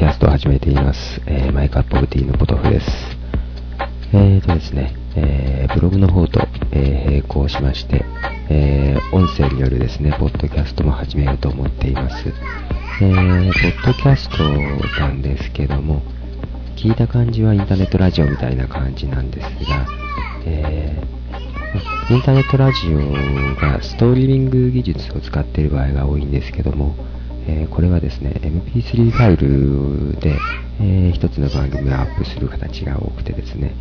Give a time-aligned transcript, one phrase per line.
[0.00, 1.20] キャストを始めています。
[1.26, 2.86] えー、マイクアップオブティーのポトフです。
[4.14, 6.40] えーとですね、えー、ブログの方と、
[6.72, 8.06] えー、並行しまして、
[8.48, 12.32] えー、音声によるですね、ポッドキャストも始めようと思っています。
[13.02, 14.42] えー、ポッドキャスト
[15.02, 16.00] なんですけども、
[16.76, 19.86] 聞いた感じはインターネットラジオみたいな感じなんですが、
[20.46, 26.94] えー、インターネットラジオがストリーミング技術を使っている場合が多いんですけども、
[27.46, 30.36] えー、これはですね MP3 ファイルで、
[30.80, 33.74] えー、一つの番組をアップする形が多くてですね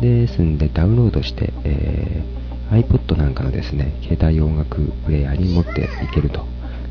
[0.00, 6.44] ですんでダウンロードして、えー、iPod なんかのですね携帯音楽プレイヤーに持っていけると。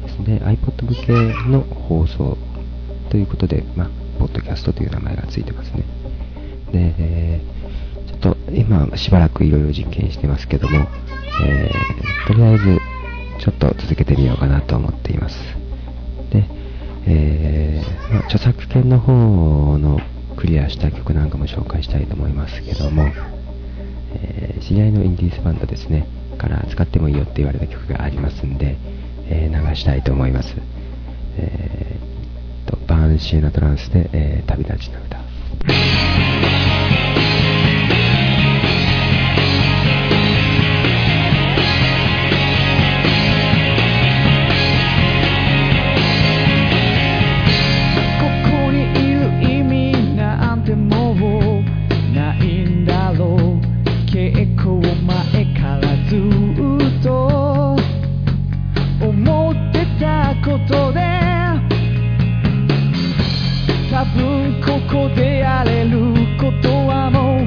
[0.04, 1.14] ですね iPod 向け
[1.50, 2.38] の放送
[3.10, 5.84] ということで、まあ、ポッドキャストという名前がついてますね。
[6.72, 10.88] で、えー、ちょっと今しばらくいろいろ実験してますけども、
[11.44, 12.80] えー、とりあえず
[13.40, 15.38] ちょっと続けてみようかなと思っています、
[18.26, 20.00] 著作権の方の
[20.36, 23.08] クリアした曲なんかも紹介したいと思いますけども、
[24.16, 26.08] えー、知り合いのインディーズバンドですね、
[26.40, 28.78] から使ってもいいよって言われた曲がありますんで、
[29.28, 30.56] えー、流したいと思います。
[31.38, 35.20] えー、とバーンシーナトランスで、え旅立ちの歌。
[54.56, 57.78] 構前からずっと
[59.02, 61.00] 思ってたことで
[63.92, 67.40] 多分ここでやれることはもう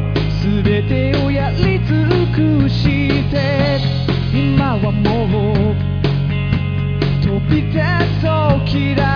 [0.64, 3.80] 全てをやり尽くして
[4.34, 5.74] 今はもう
[7.22, 7.80] 飛び出
[8.20, 9.11] そう嫌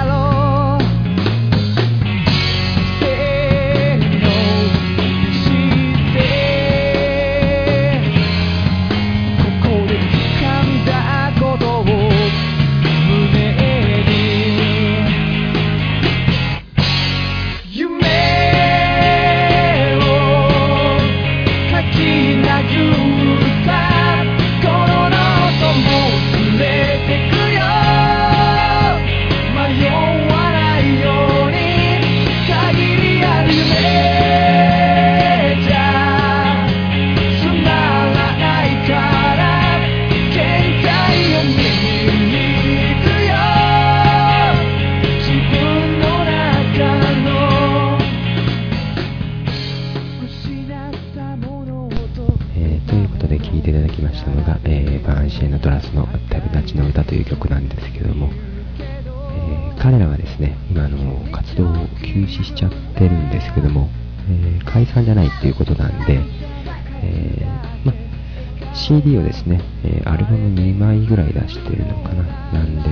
[52.87, 58.31] ということで、聴いていただきましたのが、バー、ンシエのドラスの「旅立ちの歌」という曲なんですけども、
[59.79, 60.89] 彼らはですね今
[61.31, 63.89] 活動を休止しちゃってるんですけども、
[64.65, 66.21] 解散じゃないっていうことなんで、
[68.77, 72.23] CD をですね、えー、アルバム2枚ぐらい出してるのかな。
[72.53, 72.91] なんで、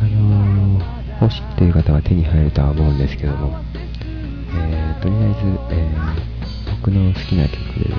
[0.00, 3.60] あのー、欲しいという方は手に入るとは思うんですけども、
[4.56, 7.98] えー、とりあえず、えー、僕の好きな曲でですね、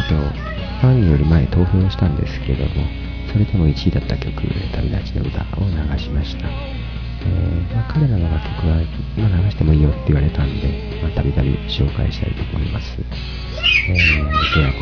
[0.00, 0.48] あと、
[0.80, 2.86] ファンより前投票したんですけども、
[3.30, 6.48] それでも1位だった曲、旅立ちの歌を流しました。
[6.48, 8.80] えー、まあ、彼らの楽曲は
[9.16, 12.96] 今流してもいいよって言われたんで、ま、たびたび紹介したいと思います。
[12.98, 14.72] えー、では